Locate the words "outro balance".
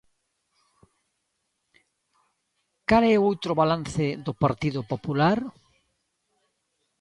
3.31-4.07